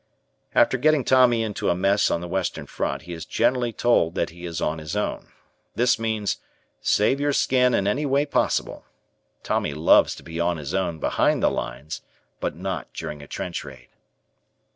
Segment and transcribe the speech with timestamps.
[0.55, 4.31] After getting Tommy into a mess on the western front he is generally told that
[4.31, 5.27] he is "on his own."
[5.75, 6.37] This means,
[6.81, 8.83] "Save your skin in any way possible."
[9.43, 12.01] Tommy loves to be "on his own" behind the lines,
[12.39, 13.89] but not during a trench raid.